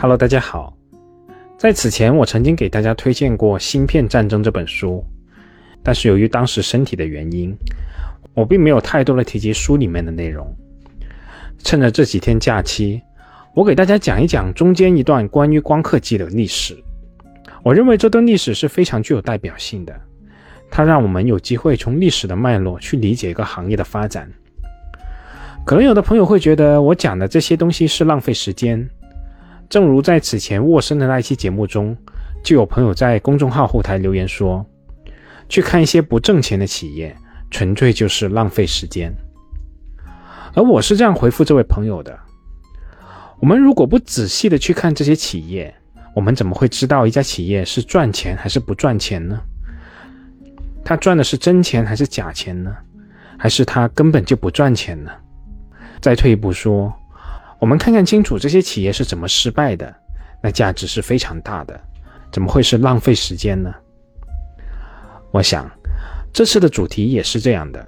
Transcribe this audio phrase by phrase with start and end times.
[0.00, 0.72] Hello，大家好。
[1.56, 5.04] 在此前，我曾经给大家推荐过《芯片战争》这本书，
[5.82, 7.52] 但是由于当时身体的原因，
[8.32, 10.54] 我并没有太多的提及书里面的内容。
[11.64, 13.02] 趁着这几天假期，
[13.56, 16.76] 我给大家讲一讲中间一段关于光刻机的历史。
[17.64, 20.00] 我认为这段历史是非常具有代表性的，
[20.70, 24.30] 它让我们有机会从历史的脉络去理解一个行业的发展。
[25.66, 28.88] 可能有的朋友会觉得我讲的这些东西是浪费时间。
[29.68, 31.94] 正如在此前沃森的那一期节目中，
[32.42, 34.64] 就有朋友在公众号后台留言说
[35.46, 37.14] ：“去看一些不挣钱的企业，
[37.50, 39.14] 纯粹就是浪费时间。”
[40.54, 42.18] 而我是这样回复这位朋友的
[43.40, 45.74] ：“我们如果不仔细的去看这些企业，
[46.14, 49.38] 我们怎么会知道一家企业是赚钱还是不赚钱呢？
[50.82, 52.74] 他赚的是真钱还是假钱呢？
[53.36, 55.10] 还是他根本就不赚钱呢？”
[56.00, 56.90] 再退一步说。
[57.60, 59.94] 我们看看清楚这些企业是怎么失败的，
[60.42, 61.78] 那价值是非常大的，
[62.30, 63.74] 怎么会是浪费时间呢？
[65.32, 65.68] 我想，
[66.32, 67.84] 这次的主题也是这样的，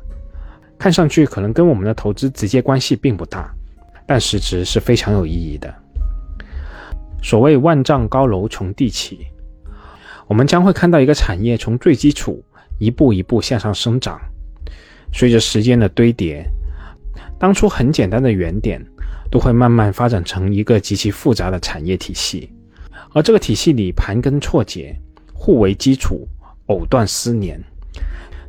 [0.76, 3.48] 看上去可能跟我们的投资直接关系并不大，
[4.06, 5.72] 但实质是非常有意义的。
[7.22, 9.26] 所谓万丈高楼从地起，
[10.26, 12.42] 我们将会看到一个产业从最基础
[12.78, 14.20] 一步一步向上生长，
[15.12, 16.44] 随着时间的堆叠，
[17.38, 18.84] 当初很简单的原点。
[19.30, 22.52] 都会慢慢发展成一个极其复杂的产业体系，
[23.12, 24.98] 而这个体系里盘根错节，
[25.32, 26.26] 互为基础，
[26.66, 27.62] 藕断丝连，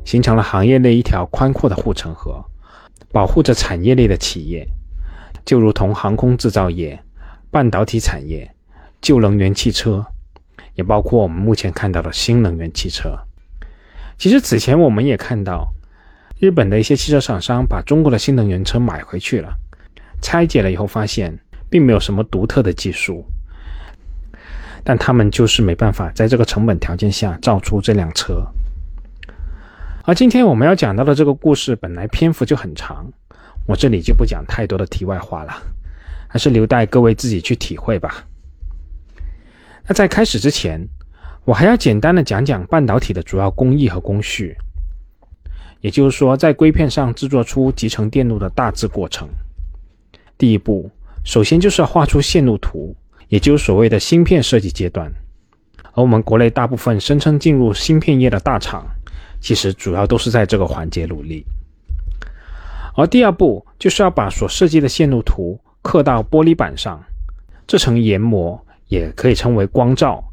[0.04, 2.44] 形成了行业内一条宽阔的护城河，
[3.12, 4.66] 保护着产业类的企业，
[5.44, 7.00] 就如同航空制造业、
[7.50, 8.52] 半导体产业、
[9.00, 10.04] 旧能源汽车，
[10.74, 13.16] 也包括我们目前看到的新能源汽车。
[14.18, 15.72] 其实此前我们也看到，
[16.40, 19.56] 日本的一些汽车厂商把中国的新能源车买回去了。
[20.22, 21.38] 拆解了以后，发现
[21.68, 23.22] 并没有什么独特的技术，
[24.82, 28.46] 但他们就是没办法在这个成本条件下造出这辆车。
[30.04, 33.06] 而今天我们要讲到的这个故事，本来篇幅就很长，
[33.66, 35.52] 我这里就不讲太多的题外话了，
[36.28, 38.24] 还是留待各位自己去体会吧。
[39.86, 40.80] 那在开始之前，
[41.44, 44.56] 我还要简单的讲讲半导体的主要工艺和工序，
[45.80, 49.28] 也就是说，在硅片上制作出集成电路的大致过程。
[50.42, 50.90] 第一步，
[51.22, 52.96] 首先就是要画出线路图，
[53.28, 55.08] 也就是所谓的芯片设计阶段。
[55.92, 58.84] 而我们国内大部分声称进入芯片业的大厂，
[59.40, 61.46] 其实主要都是在这个环节努力。
[62.96, 67.00] 而第二步，就是要把所设计的线路图刻到玻璃板上，
[67.64, 70.24] 这层研磨也可以称为光照，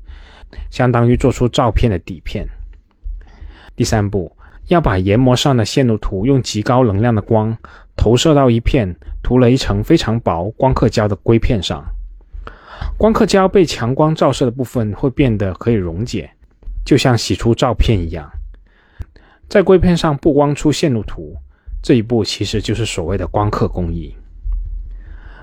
[0.72, 2.48] 相当于做出照片的底片。
[3.76, 4.36] 第三步，
[4.70, 7.56] 要把研磨上的线路图用极高能量的光
[8.00, 8.96] 投射到一片。
[9.22, 11.86] 涂了一层非常薄光刻胶的硅片上，
[12.98, 16.32] 光刻胶被强光照射的部分会变得可以溶解，
[16.84, 18.28] 就像洗出照片一样。
[19.48, 21.36] 在硅片上布光出线路图，
[21.84, 24.16] 这一步其实就是所谓的光刻工艺。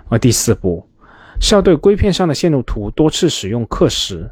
[0.09, 0.85] 而第四步
[1.41, 4.29] 是要对硅片上的线路图多次使用刻蚀、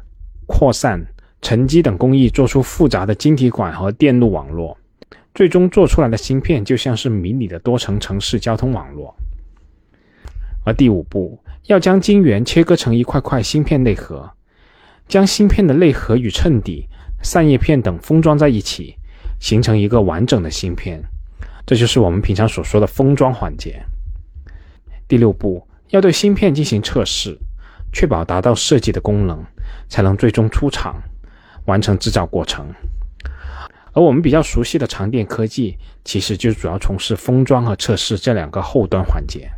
[0.47, 1.01] 扩散、
[1.41, 4.75] 沉积等工艺做出复杂的晶体管和电路网络，
[5.35, 9.13] 最终做出来的芯片就像是迷你的多层城市交通网络。
[10.63, 14.31] 而第五步，要将晶圆切割成一块块芯片内核，
[15.09, 16.87] 将芯片的内核与衬底、
[17.21, 18.95] 散叶片等封装在一起，
[19.37, 21.03] 形成一个完整的芯片。
[21.65, 23.83] 这就是我们平常所说的封装环节。
[25.05, 27.37] 第六步，要对芯片进行测试，
[27.91, 29.43] 确保达到设计的功能，
[29.89, 30.95] 才能最终出厂，
[31.65, 32.65] 完成制造过程。
[33.95, 39.49] 而我们比较熟悉的长电科技，其实就主要从事封装和测试这两个后端环节。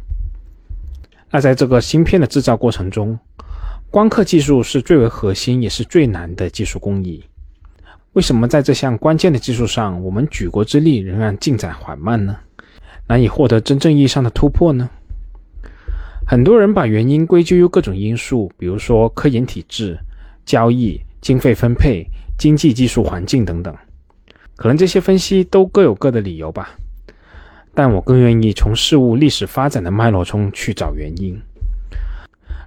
[1.31, 3.17] 那在这个芯片的制造过程中，
[3.89, 7.23] 光刻技术是最为核心也是最难的技术工艺。
[8.13, 12.37] 为什么在这项关键的技术上，我们举国之力仍然进展缓慢呢？
[13.07, 14.87] 难以获得真正意义上的突破呢？
[16.27, 19.97] 很多人把原因归咎于各种因素，比如说科研体制、
[20.45, 22.05] 交易、经费分配、
[22.37, 23.75] 经济技术环境等等。
[24.57, 26.75] 可能这些分析都各有各的理由吧。
[27.73, 31.39] 但我更愿意从事物历史发展的脉络中去找原因。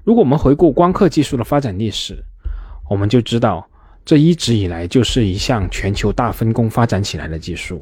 [0.05, 2.17] 如果我们回顾光刻技术的发展历史，
[2.89, 3.69] 我们就知道
[4.05, 7.81] 这一直以来就是一项全球大分工发展起来的技术。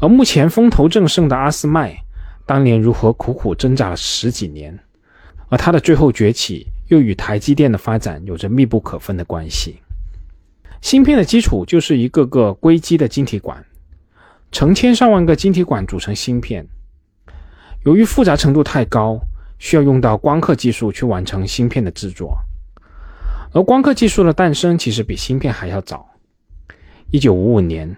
[0.00, 1.96] 而目前风头正盛的阿斯麦，
[2.44, 4.78] 当年如何苦苦挣扎了十几年，
[5.48, 9.80] 而它的最后崛起又与台积电的发展有着密不可分的关系。
[10.80, 13.64] 芯片的基础就是一个个硅基的晶体管。
[14.52, 16.66] 成千上万个晶体管组成芯片，
[17.84, 19.20] 由于复杂程度太高，
[19.60, 22.36] 需要用到光刻技术去完成芯片的制作。
[23.52, 26.08] 而光刻技术的诞生其实比芯片还要早。
[27.12, 27.96] 一九五五年，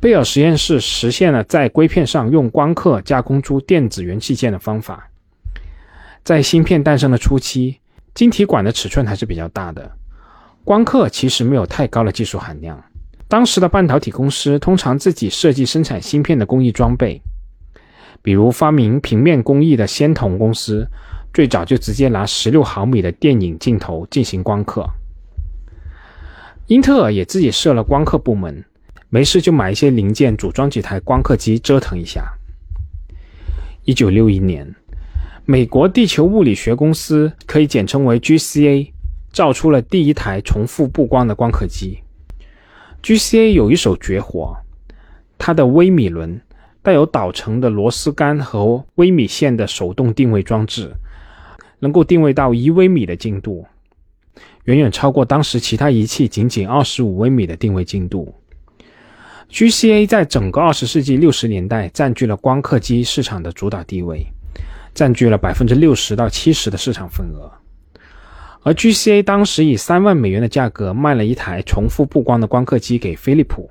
[0.00, 5.10] 贝尔实验室实现了在硅片上用光刻加工出电子元器件的方法。
[6.24, 7.78] 在芯片诞生的初期，
[8.14, 9.90] 晶体管的尺寸还是比较大的，
[10.64, 12.82] 光刻其实没有太高的技术含量。
[13.28, 17.22] 当时的半导体公司通常自己设计生产芯片的工艺装备，
[18.22, 20.88] 比如发明平面工艺的仙童公司。
[21.32, 24.84] 最早就直接拿十六毫米的电影镜头进行光刻。
[26.66, 28.64] 英特尔也自己设了光刻部门，
[29.10, 32.32] 没事就买一些零件组装几台光刻机折腾一下。
[33.84, 34.74] 一九六一年，
[35.44, 38.90] 美国地球物理学公司可以简称为 GCA，
[39.32, 41.98] 造出了第一台重复布光的光刻机。
[43.02, 44.56] GCA 有一手绝活，
[45.38, 46.40] 它的微米轮
[46.82, 50.92] 带有导程的螺丝杆和微米线的手动定位装置。
[51.82, 53.64] 能够定位到一微米的精度，
[54.64, 58.34] 远远超过当时其他仪器仅仅二十五微米的定位精度。
[59.50, 64.26] GCA 在整个二十世纪六十年代占据了光刻机市场的主导地位，
[64.92, 67.50] 占据了百分之六十到七十的市场份额。
[68.62, 73.70] 而 GCA 当时以三万美元的价格卖了一台重复布光的光刻机给飞利浦，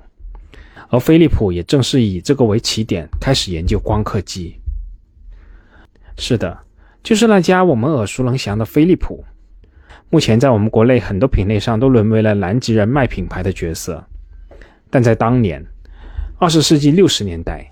[0.88, 4.58] 而飞利浦也正是以这个为起点开始研究光刻机。
[6.16, 6.58] 是的。
[7.02, 9.24] 就是那家我们耳熟能详的飞利浦，
[10.10, 14.04] 目前在我们国内很多品类上都沦为了南极人卖品牌的角色。
[14.90, 15.64] 但在当年，
[16.38, 17.70] 二十世纪六十年代，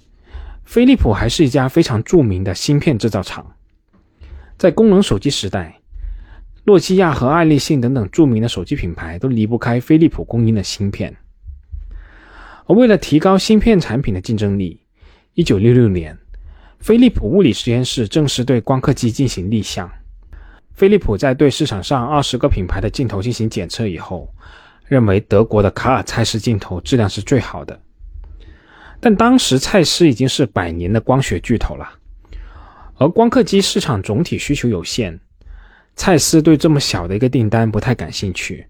[0.65, 3.55] 飞利浦还是一家非常著名的芯片制造厂。
[4.57, 5.78] 在功能手机时代，
[6.69, 11.17] 诺基亚和爱立信等等著名的手机品牌都离不开飞利浦供应的芯片。
[12.67, 14.83] 而为了提高芯片产品的竞争力，
[15.33, 16.19] 一九六六年。
[16.79, 19.91] 飞利浦物理实验室正式对光刻机进行立项。
[20.75, 24.29] 飞利浦在对市场上二十个品牌的镜头进行检测以后，
[24.85, 27.81] 认为德国的卡尔蔡司镜头质量是最好的。
[29.01, 31.89] 但当时蔡司已经是百年的光学巨头了，
[32.99, 35.19] 而光刻机市场总体需求有限，
[35.99, 38.69] 蔡司对这么小的一个订单不太感兴趣。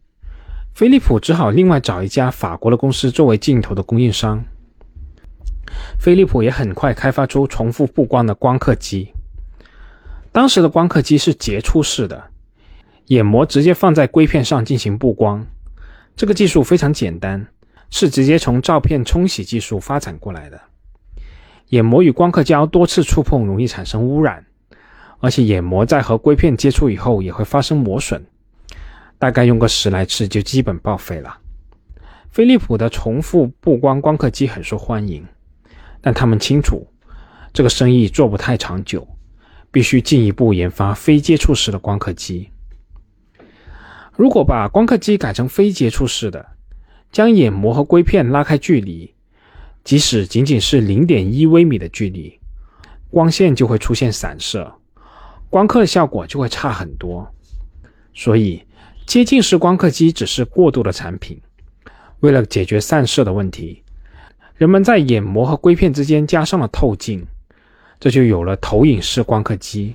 [0.73, 4.43] 飞利浦只好另外找一家法国的公司作为镜头的供应商。
[6.01, 9.13] 飞利浦也很快开发出重复布光的光刻机。
[10.33, 12.31] 当时的光刻机是接触式的，
[13.09, 15.47] 眼膜直接放在硅片上进行布光。
[16.17, 17.47] 这个技术非常简单，
[17.91, 20.59] 是直接从照片冲洗技术发展过来的。
[21.69, 24.47] 眼膜与光刻胶多次触碰容易产生污染，
[25.21, 28.23] 而且眼膜在和硅片接触以后也会发生磨损，
[29.19, 31.39] 大概用个十来次就基本报废了。
[32.31, 35.27] 飞利浦的重复布光光刻机很受欢迎。
[36.01, 36.87] 但他们清楚，
[37.53, 39.07] 这个生意做不太长久，
[39.73, 42.49] 必须进一步研发非接触式的光刻机。
[44.15, 46.47] 如果把光刻机改成非接触式的，
[47.11, 49.13] 将眼膜和硅片拉开距离，
[49.83, 52.39] 即使仅仅是零点一微米的距离，
[53.11, 54.73] 光线就会出现散射，
[55.51, 57.27] 光刻的效果就会差很多。
[58.15, 58.63] 所以，
[59.07, 61.41] 接近式光刻机只是过渡的产品。
[62.21, 63.83] 为了解决散射的问题。
[64.57, 67.25] 人们在眼膜和硅片之间加上了透镜，
[68.01, 69.95] 这就有了投影式光刻机。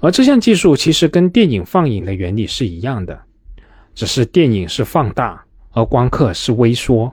[0.00, 3.20] 而这项技术其实跟电影放映的原理是一样的，
[3.94, 7.12] 只是电影是放大，而光刻是微缩。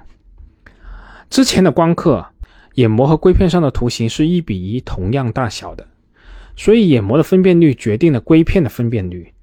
[1.29, 2.25] 之前的光刻，
[2.75, 5.85] 眼膜和硅片上的图形是一比一同样大小的，
[6.55, 9.33] 所以眼膜的分辨率决定了硅片的分辨率。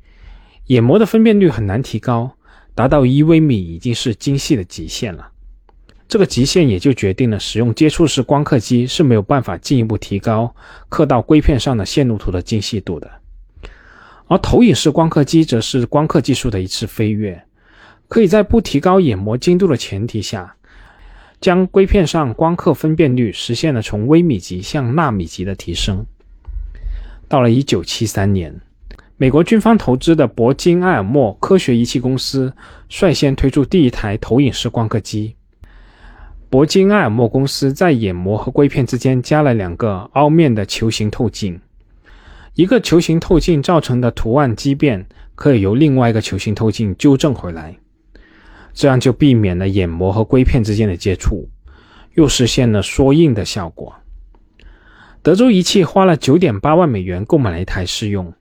[0.66, 2.36] 眼膜的分辨率很难提高，
[2.74, 5.28] 达到一微米已经是精细的极限了。
[6.08, 10.54] 这个极限也就决定了使用接触式光刻机是没有办法进一步提高
[10.90, 13.10] 刻到硅片上的线路图的精细度的，
[14.26, 17.42] 而投影式光刻机则是光刻技术的一次飞跃，
[18.08, 20.54] 可以在不提高眼膜精度的前提下，
[21.40, 26.04] 将硅片上光刻分辨率实现了从微米级向纳米级的提升。
[27.32, 28.60] 到了1973年，
[29.16, 32.52] 美国军方投资的铂金埃尔默科学仪器公司
[32.90, 35.34] 率先推出第一台投影式光刻机。
[36.50, 41.58] 铂金埃尔默公司在眼膜和硅片之间加了两个凹面的球形透镜，
[42.52, 47.74] 一个球形透镜造成的图案畸变可以由另外一个球形透镜纠正回来，
[48.74, 51.48] 这样就避免了眼膜和硅片之间的接触，
[52.12, 53.94] 又实现了缩印的效果。
[55.22, 58.32] 德州仪器花了九点八万美元购买了一台试用，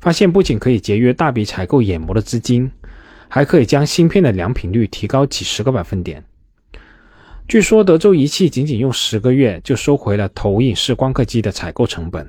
[0.00, 2.68] 发现不仅可以节约大笔采购眼膜的资金，
[3.28, 6.24] 还可以将芯片的良品率提高几十个百分点。
[7.46, 12.28] 据说德州仪器仅仅用十个月就收回了投影式光刻机的采购成本。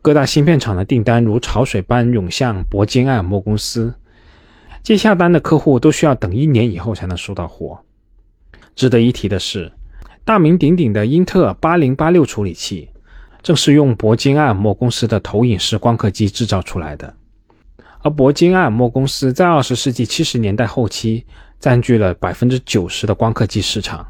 [0.00, 3.92] 各大芯片厂的订单如潮水般涌向铂金爱尔默公司，
[4.84, 7.80] 接下单的客户都需要等一年以后才能收到货。
[8.76, 9.72] 值得一提的是，
[10.26, 12.88] 大名鼎鼎的英特尔八零八六处理器，
[13.44, 17.14] 正是用铂金爱尔默公司的投影式光刻机制造出来的。
[18.00, 21.24] 而铂金爱尔默公司在二十世纪七十年代后期
[21.60, 24.04] 占据了百分之九十的光刻机市场。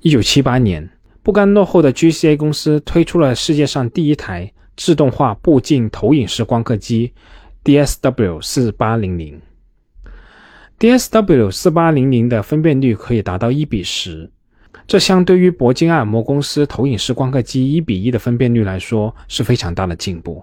[0.00, 0.90] 一九七八年，
[1.22, 7.12] 不甘落后的 GCA 公司推出了世界上第一台自动化步进投影式光刻机
[7.62, 9.40] DSW 四八零零。
[10.80, 14.28] DSW 四八零零的分辨率可以达到一比十，
[14.86, 20.42] 这相对于铂金按摩公司投影式光刻机一比一的分辨率来说是非常大的进步。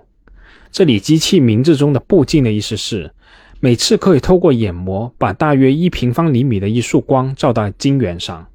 [0.72, 3.12] 这里机器名字中的“步进”的意思是，
[3.60, 8.48] 每次可以透过眼膜把大约一平方厘米的一束光照到晶圆上。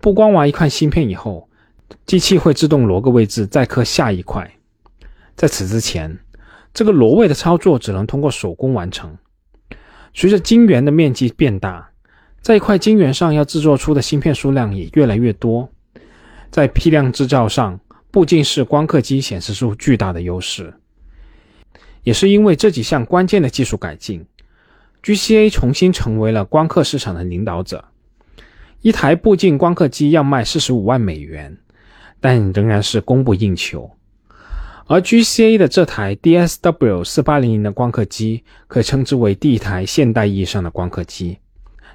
[0.00, 1.48] 布光完一块芯片以后，
[2.06, 4.50] 机器会自动挪个位置再刻下一块。
[5.36, 6.18] 在此之前，
[6.74, 9.16] 这个挪位的操作只能通过手工完成。
[10.12, 11.89] 随着晶圆的面积变大，
[12.40, 15.68] 在一块晶圆上要制作出的芯片数量也越来越多。
[16.50, 17.78] 在批量制造上，
[18.10, 20.74] 步进式光刻机显示出巨大的优势。
[22.02, 24.24] 也是因为这几项关键的技术改进
[25.02, 27.84] ，GCA 重新成为了光刻市场的领导者。
[28.80, 31.58] 一台步进光刻机要卖四十五万美元，
[32.20, 33.90] 但仍然是供不应求。
[34.86, 41.38] 而 GCA 的这台 DSW 四八零零的光刻机，可称之为第一台现代意义上的光刻机。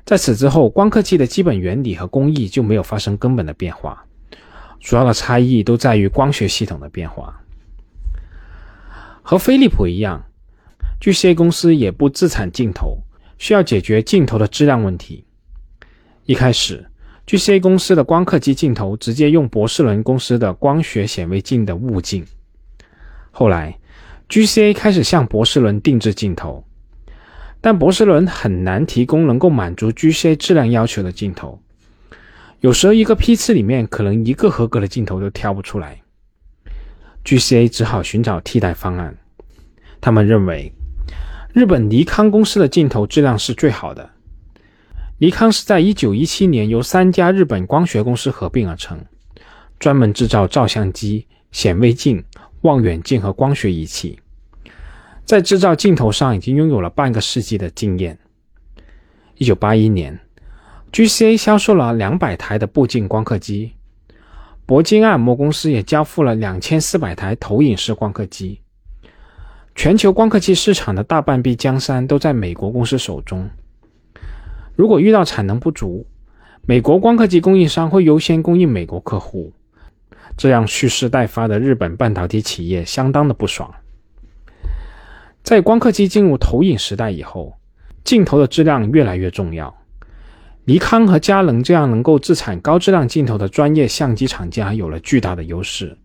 [0.05, 4.05] 在此之后，光刻机的基本原理和工艺就没有发生根本的变化，
[4.79, 7.41] 主要的差异都在于光学系统的变化。
[9.23, 10.23] 和飞利浦一样
[11.01, 12.99] ，GCA 公司也不自产镜头，
[13.39, 15.25] 需要解决镜头的质量问题。
[16.25, 16.85] 一开始
[17.25, 22.23] ，GCA 公司的光刻机镜头直接用博士伦公司的光学显微镜的物镜。
[23.31, 23.75] 后来
[24.29, 26.63] ，GCA 开始向博士伦定制镜头，
[27.65, 31.59] 但博士伦很难提供能够满足 GCA 质量要求的镜头。
[32.59, 35.99] 有时候一个批次里面可能一个合格的镜头都挑不出来
[37.23, 39.17] ，GCA 只好寻找替代方案。
[39.99, 40.71] 他们认为，
[41.53, 44.11] 日本尼康公司的镜头质量是最好的。
[45.17, 49.03] 尼康是在1917年由三家日本光学公司合并而成，
[49.79, 52.23] 专门制造照相机、显微镜。
[52.61, 54.19] 望远镜和光学仪器，
[55.25, 58.17] 在制造镜头上已经拥有了半个世纪的经验。
[59.37, 60.19] 一九八一年
[60.91, 63.73] ，GCA 销售了两百台的步进光刻机，
[64.67, 68.61] 铂金按摩公司也交付了两千四百台投影式光刻机。
[69.73, 73.49] 全球光刻机市场的大半壁江山都在美国公司手中。
[74.75, 76.05] 如果遇到产能不足，
[76.67, 79.51] 美国光刻机供应商会优先供应美国客户。
[80.37, 83.73] 这让蓄势待发的日本半导体企业相当的不爽。
[85.45, 87.53] 在光刻机进入投影时代以后，
[88.03, 89.77] 镜头的质量越来越重要。
[90.63, 95.95] 尼康和佳能这样能够自产高质量镜头的专业相机厂家有了巨大的优势。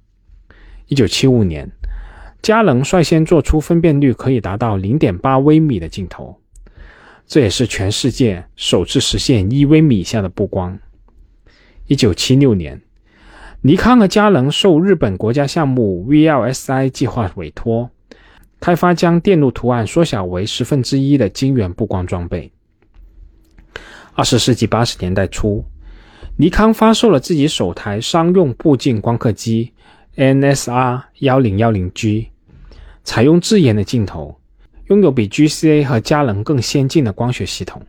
[0.88, 1.66] 一九七五年，
[2.42, 6.38] 佳能率先做出分辨率可以达到零点八微米的镜头，
[7.26, 10.78] 这也是全世界首次实现一微米以下的布光。
[11.86, 12.82] 一九七六年。
[13.62, 17.90] 尼康和佳能受日本国家项目 VLSI 计划委托，
[18.60, 22.52] 开发将电路图案缩小为十分之一的晶圆布光装备。
[24.14, 25.64] 二十世纪八十年代初，
[26.36, 29.72] 尼康发售了自己首台商用步进光刻机
[30.16, 32.28] NSR 幺零幺零 G，
[33.02, 34.38] 采用自研的镜头，
[34.88, 37.82] 拥有比 GCA 和佳能更先进的光学系统。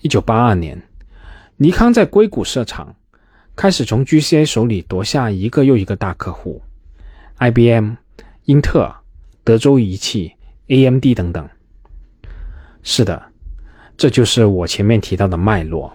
[0.00, 0.80] 一九八二年，
[1.58, 2.96] 尼康在硅谷设厂。
[3.56, 6.62] 开始从 GCA 手里夺下一个又一个大客户
[7.40, 7.92] ，IBM、
[8.44, 8.96] 英特尔、
[9.50, 10.32] 德州仪器、
[10.68, 11.48] AMD 等等。
[12.84, 13.20] 是的，
[13.96, 15.92] 这就是我前面提到的脉络。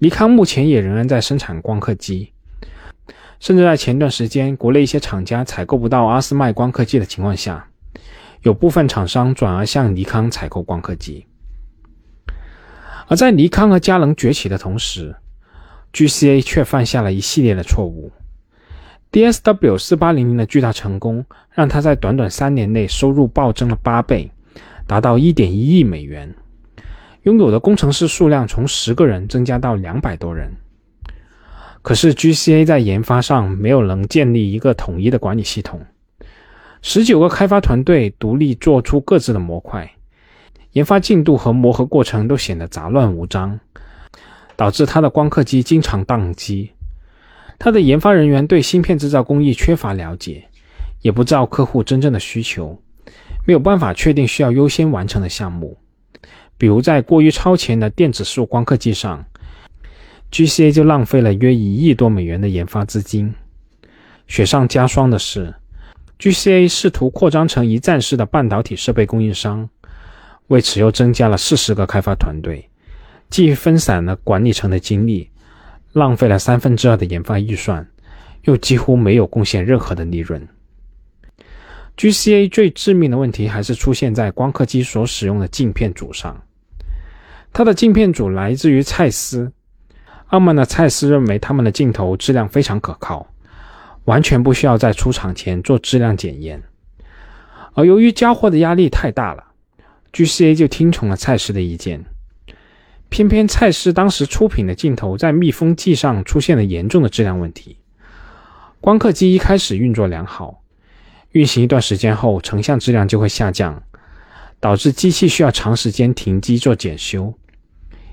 [0.00, 2.30] 尼康目前也仍然在生产光刻机，
[3.40, 7.66] 甚至在前段时间，国内一些厂家采购不到阿斯麦光刻机的情况下，
[8.42, 11.24] 有部分厂商转而向尼康采购光刻机。
[13.06, 15.16] 而在尼康和佳能崛起的同时
[15.94, 18.12] ，GCA 却犯下了一系列的错误。
[19.10, 24.30] DSW 四八零零的巨大成功，让他在短短三年内收入暴增了八倍，
[24.86, 26.34] 达到一点一亿美元，
[27.22, 30.52] 拥有的工程师数量从十个人增加到两百多人。
[31.80, 35.80] 可是 GCA 在研发上没有能建立一个统一的管理系统，
[36.82, 39.90] 十九个开发团队独立做出各自的模块，
[40.72, 43.58] 研发进度和磨合过程都显得杂乱无章。
[44.56, 46.72] 导致他的光刻机经常宕机，
[47.58, 50.44] 他的研发人员对芯片制造工艺缺乏了解，
[51.02, 52.80] 也不知道客户真正的需求，
[53.44, 55.76] 没有办法确定需要优先完成的项目。
[56.56, 59.24] 比如在过于超前的电子束光刻机上
[60.30, 63.34] ，GCA 就浪费了约一亿多美元的研发资金。
[64.26, 65.54] 雪上加霜的是
[66.18, 69.68] ，GCA 试图扩张成一站式的半导体设备供应商，
[70.48, 72.68] 为此又增加了四十个开发团队，
[73.30, 75.30] 既分散了管理层的精力，
[75.98, 77.86] 浪费了三分之二的研发预算，
[78.44, 80.48] 又几乎没有贡献任何的利润。
[81.96, 86.40] GCA 最致命的问题还是出现在光刻机所使用的镜片组上。
[87.52, 89.52] 它的镜片组来自于蔡司，
[90.28, 93.26] 傲慢的蔡司认为他们的镜头质量非常可靠，
[94.04, 96.62] 完全不需要在出厂前做质量检验。
[97.74, 99.42] 而由于交货的压力太大了
[100.12, 102.04] ，GCA 就听从了蔡司的意见。
[103.08, 107.76] 偏偏蔡司当时出品的镜头在密封剂上出现了严重的质量问题。
[108.80, 110.62] 光刻机一开始运作良好，
[111.32, 113.82] 运行一段时间后，成像质量就会下降。
[114.60, 117.32] 导致机器需要长时间停机做检修，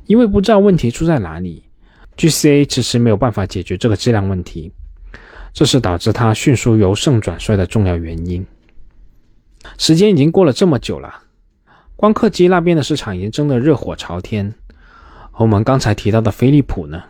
[0.06, 1.64] 因为不知道问题出在哪里
[2.18, 4.72] ，GCA 迟迟没有办法解决这个质量问题，
[5.54, 8.46] 这是导致它迅速由盛转衰的重要原因。
[9.80, 11.24] 时间已经过了这么久了，
[11.96, 14.54] 光刻机那边的市场已经争得热火朝天，
[15.38, 17.04] 而我们刚才提到的飞利浦呢，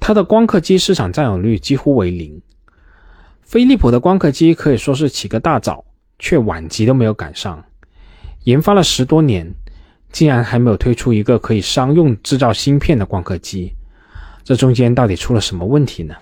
[0.00, 2.42] 它的光刻机市场占有率几乎为零。
[3.42, 5.84] 飞利浦的光刻机可以说是起个大早，
[6.18, 7.64] 却晚集都没有赶上。
[8.42, 9.54] 研发了十多年，
[10.10, 13.72] 竟然还没有推出一个可以商用制造芯片的光刻机，
[14.42, 16.16] 这中间到底出了什么问题呢？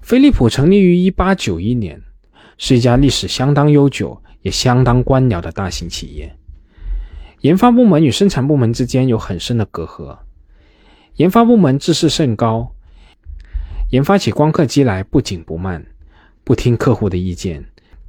[0.00, 2.00] 飞利浦成立于一八九一年，
[2.56, 6.37] 是一家历史相当悠久也相当官僚的大型企业。
[7.40, 10.18] 研发部门与生产部门之间有很深的隔阂，
[11.14, 12.74] 研发部门自视甚高，
[13.90, 15.86] 研发起光刻机来不紧不慢，
[16.42, 17.64] 不听客户的意见，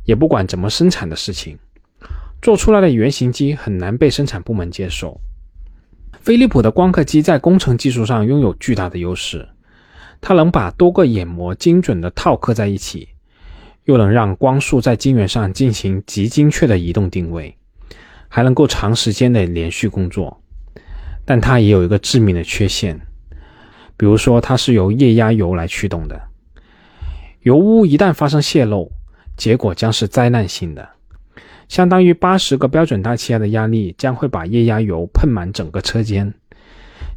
[0.05, 1.59] 也不管怎么生产的事情。
[2.41, 5.19] 做出来的原型机很难被生产部门接受。
[6.21, 9.47] 飞利浦的光刻机在工程技术上拥有巨大的优势，
[10.21, 13.09] 它能把多个眼膜精准地套刻在一起，
[13.83, 17.55] 又能让光束在晶圆上进行极精确的移动定位，
[18.29, 20.41] 还能够长时间的连续工作。
[21.25, 22.99] 但它也有一个致命的缺陷，
[23.97, 26.19] 比如说它是由液压油来驱动的，
[27.41, 28.89] 油污一旦发生泄漏，
[29.35, 30.89] 结果将是灾难性的。
[31.67, 36.33] 相当于八十个标准大气压的压力将会把液压油喷满整个车间，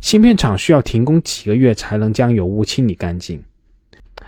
[0.02, 3.42] 芯片厂需要停工几个月才能将油污清理干净。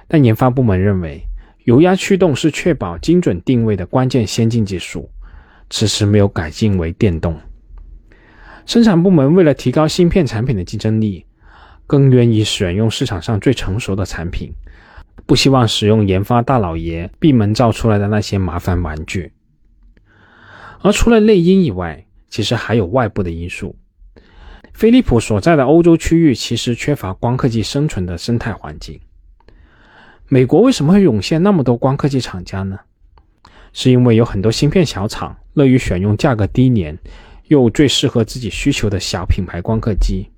[0.08, 1.22] 但研发部门认为，
[1.64, 5.10] 油压驱动是确保精准定位的关键先进技术，
[5.76, 7.36] 迟迟没有改进为电动。
[8.64, 11.26] 生产部门为了提高芯片产品的竞争力，
[11.84, 14.52] 更愿意选用市场上最成熟的产品，
[15.26, 19.32] 不希望使用研发大老爷闭门造出来的那些麻烦玩具。
[20.80, 23.74] 而除了内因以外，其实还有外部的因素。
[24.72, 29.00] 飞利浦所在的欧洲区域其实缺乏光刻机生存的生态环境。
[30.28, 32.78] 美国为什么会涌现那么多光刻机厂家呢？
[33.74, 36.96] 是因为有很多芯片小厂乐于选用价格低廉
[37.48, 40.30] 又最适合自己需求的小品牌光刻机。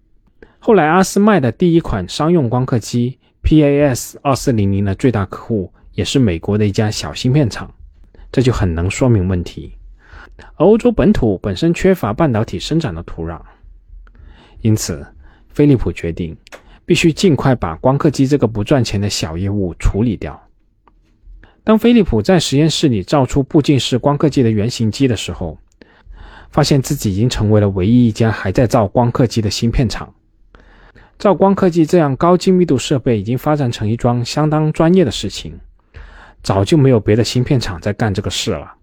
[0.58, 7.72] 后来阿斯麦的第一款商用光刻机 PAS 二四零零的最大客户也是美国的一家小芯片厂，
[8.32, 9.72] 这就很能说明问题。
[10.56, 13.40] 欧洲本土本身缺乏半导体生长的土壤，
[14.60, 15.06] 因此，
[15.48, 16.36] 飞利浦决定
[16.84, 20.45] 必须尽快把光刻机这个不赚钱的小业务处理掉。
[21.66, 25.58] 当飞利浦在实验室里造出步进式光刻机的原型机的时候，
[26.52, 30.14] 发现自己已经成为了唯一一家还在造光刻机的芯片厂。
[31.18, 35.58] 造光刻机这样高精密度设备已经发展成一桩相当专业的事情，
[36.40, 38.74] 早就没有别的芯片厂在干这个事了。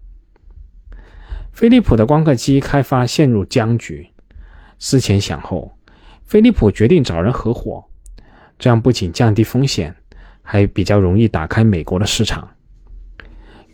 [1.54, 4.06] 飞利浦的光刻机开发陷入僵局，
[4.78, 5.74] 思前想后，
[6.26, 7.82] 飞利浦决定找人合伙，
[8.58, 9.96] 这样不仅降低风险，
[10.42, 12.46] 还比较容易打开美国的市场。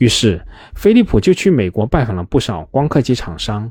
[0.01, 0.41] 于是，
[0.75, 3.71] 飞利浦就去美国拜访了不少光刻机厂商。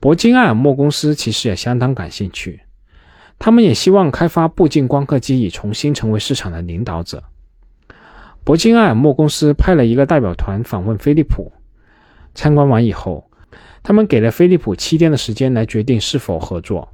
[0.00, 2.62] 铂金埃尔默公司其实也相当感兴趣，
[3.38, 7.22] 他们也希望开发步进光刻机，以重新成为市场的领导者。
[8.46, 11.52] 铂金埃尔默公司派了一个代表团访问飞利浦。
[12.34, 13.30] 参观完以后，
[13.82, 16.88] 他们给了飞利浦七天的时间来决定是否合作，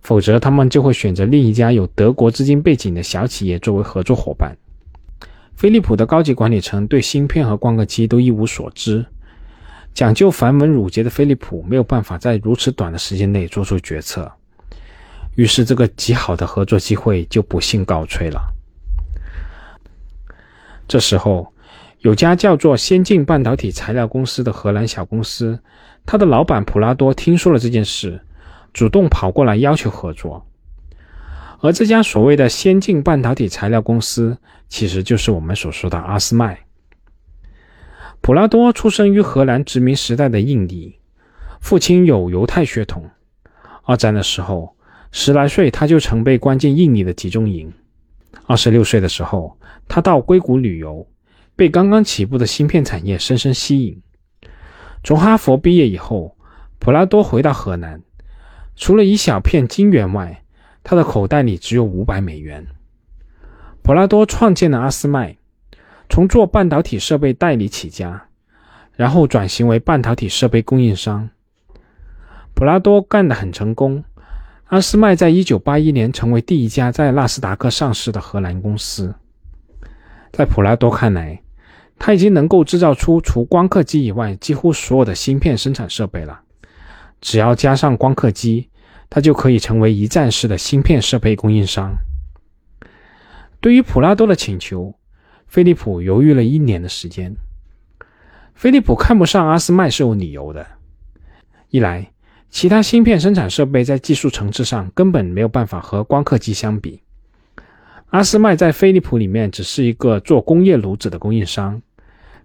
[0.00, 4.56] 否则他们就会选择另一家有德国资金背景的小企业作为合作伙伴。
[5.62, 9.06] 飞利浦的高级管理层对芯片和光刻机都一无所知，
[9.94, 14.28] 讲究繁文缛节的飞利浦没有办法在如此短的时间内做出决策，
[15.36, 18.42] 于是这个极好的合作机会就不幸告吹了。
[20.88, 21.52] 这时候，
[22.00, 25.60] 有家叫做先进半导体材料公司的荷兰小公司，
[26.04, 28.20] 他的老板普拉多听说了这件事，
[28.72, 30.44] 主动跑过来要求合作。
[31.60, 34.36] 而这家所谓的先进半导体材料公司，
[34.72, 36.58] 其实就是我们所说的阿斯麦。
[38.22, 40.98] 普拉多出生于荷兰殖民时代的印尼，
[41.60, 43.10] 父亲有犹太血统。
[43.84, 44.74] 二战的时候，
[45.10, 47.70] 十来岁他就曾被关进印尼的集中营。
[48.46, 51.06] 二十六岁的时候，他到硅谷旅游，
[51.54, 54.00] 被刚刚起步的芯片产业深深吸引。
[55.04, 56.34] 从哈佛毕业以后，
[56.78, 58.00] 普拉多回到荷兰，
[58.74, 60.42] 除了一小片金元外，
[60.82, 62.66] 他的口袋里只有五百美元。
[63.82, 65.36] 普拉多创建了阿斯麦。
[66.08, 68.24] 从做半导体设备代理起家，
[68.94, 71.30] 然后转型为半导体设备供应商。
[72.52, 74.04] 普拉多干得很成功。
[74.66, 79.14] 阿斯麦在一九八一年成为第一家在纳斯达克上市的荷兰公司。
[80.32, 81.40] 在普拉多看来，
[81.98, 86.42] 他已经能够制造出除光刻机以外几乎所有的芯片生产设备了。
[87.22, 88.68] 只要加上光刻机，
[89.08, 91.96] 他就可以成为一站式的芯片设备供应商。
[93.62, 94.94] 对于普拉多的请求。
[95.46, 97.36] 飞利浦犹豫了一年的时间。
[98.54, 100.66] 飞利浦看不上阿斯麦是有理由的：
[101.68, 102.10] 一来，
[102.48, 107.02] 其他芯片生产设备在技术层次上根本没有办法和光刻机相比；
[108.06, 111.82] 阿斯麦在飞利浦里面只是一个做工业炉子的供应商，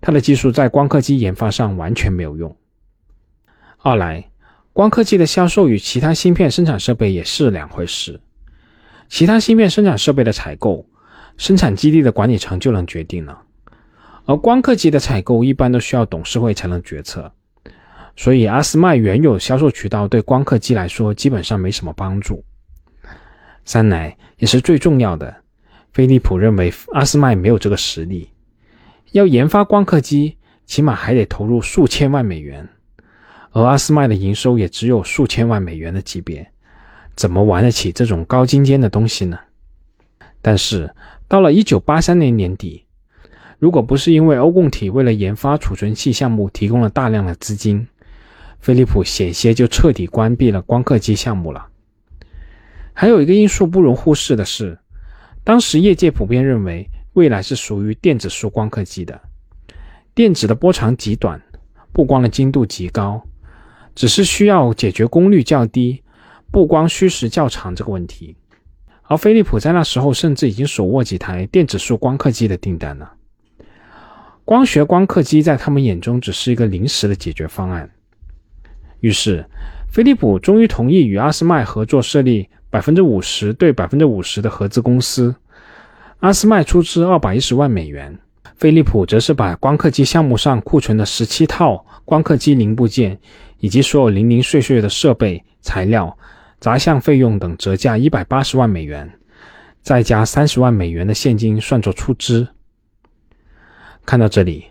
[0.02, 2.52] 它的技术在光刻机研发上完全没有用；
[3.78, 4.30] 二来，
[4.74, 8.20] 光刻机的销售与其他芯片生产设备也是两回事，
[9.08, 10.86] 其他芯片生产设备的采购。
[11.38, 13.40] 生产基地的管理层就能决定了，
[14.26, 17.32] 而光刻机的采购一般都需要董事会才能决策，
[18.16, 22.44] 所以阿斯麦原有销售渠道对光刻机来说基本上没什么帮助。
[23.66, 25.34] 三来也是最重要的，
[25.94, 28.32] 飞利浦认为阿斯麦没有这个实力，
[29.12, 32.68] 要研发光刻机，起码还得投入数千万美元，
[33.52, 36.52] 而阿斯麦的营收也只有数千万美元的级别，
[37.16, 39.38] 怎么玩得起这种高精尖的东西呢？
[40.42, 40.92] 但是。
[41.28, 42.86] 到了一九八三年年底，
[43.60, 47.86] 如果不是因为欧共体为了研发储存器项目提供了大量的资金，
[48.60, 51.68] 飞利浦险些就彻底关闭了光刻机项目了。
[52.94, 54.80] 还有一个因素不容忽视的是，
[55.44, 59.20] 当时业界普遍认为未来是属于电子束光刻机的，
[60.16, 61.42] 电子的波长极短，
[61.92, 63.22] 布光的精度极高，
[63.96, 66.02] 只是需要解决功率较低、
[66.52, 68.36] 布光需时较长这个问题。
[69.08, 73.14] 而飞利浦在那时候甚至已经手握几台电子束光刻机的订单了。
[74.44, 77.90] 光学光刻机在他们眼中只是一个临时的解决方案。
[79.00, 79.46] 于是，
[79.90, 85.36] 飞利浦终于同意与阿斯麦合作设立百分之五十对百分之五十的合资公司。
[86.20, 88.18] 阿斯麦出资二百一十万美元，
[88.56, 93.20] 飞利浦则是把光刻机项目上库存的十七套光刻机零部件
[93.60, 96.18] 以及所有零零碎碎的设备材料。
[96.60, 99.20] 杂项费用等折价一百八十万美元，
[99.84, 102.48] 再加三十万美元的现金算作出资。
[104.04, 104.66] 看到这里，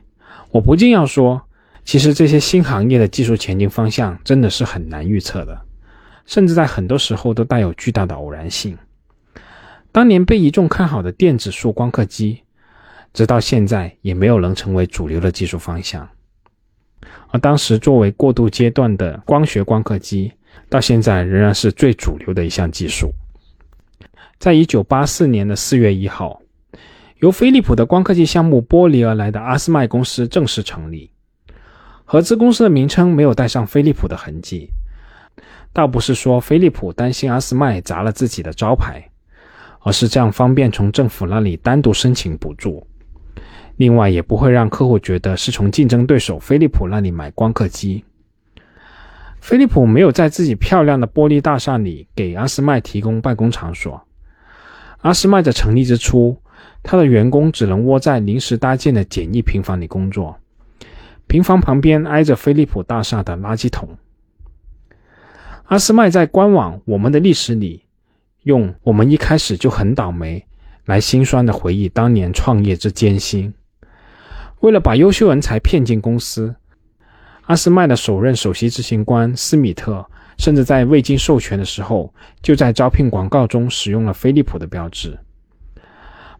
[0.50, 1.40] 我不禁要说，
[1.84, 5.62] 其实这些新行业的技术前进方向真的是很难预测的，
[6.24, 8.76] 甚至在很多时候都带有巨大的偶然性。
[9.92, 12.42] 当年被一众看好的电子束光刻机，
[13.12, 16.08] 直到现在也没有能成为主流的技术方向。
[17.28, 20.32] 而当时作为过渡阶段的光学光刻机。
[20.68, 23.12] 到现在仍然是最主流的一项技术。
[24.38, 26.40] 在一九八四年的四月一号，
[27.20, 31.10] 由飞利浦的光刻机项目剥离而来的阿斯麦公司正式成立。
[32.04, 34.70] 合资公司的名称没有带上飞利浦的痕迹，
[35.72, 39.02] 倒不是说飞利浦担心阿斯麦砸了自己的招牌，
[39.80, 42.86] 而是这样方便从政府那里单独申请补助。
[43.76, 48.04] 另外，也不会让客户觉得是从竞争对手飞利浦那里买光刻机。
[49.46, 54.02] 飞利浦没有在自己漂亮的玻璃大厦里给阿斯麦提供办公场所。
[55.02, 56.36] 阿斯麦的成立之初，
[56.82, 60.36] 他的员工只能窝在临时搭建的简易平房里工作，
[61.28, 63.88] 平房旁边挨着飞利浦大厦的垃圾桶。
[65.66, 67.84] 阿斯麦在官网《我们的历史》里，
[68.42, 70.44] 用“我们一开始就很倒霉”
[70.86, 73.54] 来心酸的回忆当年创业之艰辛。
[74.58, 76.56] 为了把优秀人才骗进公司。
[77.46, 80.04] 阿斯麦的首任首席执行官斯米特
[80.36, 85.18] 甚至在未经授权的时候，就在招聘广告中使用了飞利浦的标志。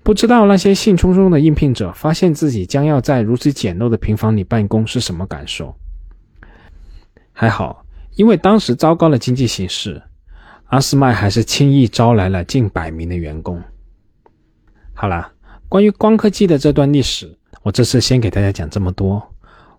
[0.02, 5.74] 不知道那些兴冲冲的应聘者发现自己将要在如此简陋的平房里办公是什么感受？
[7.32, 10.02] 还好，因为当时糟糕的经济形势，
[10.66, 13.62] 阿斯麦还是轻易招来了近百名的员工。
[14.92, 15.32] 好了，
[15.68, 19.22] 关于光刻机的这段历史，我这次先给大家讲这么多，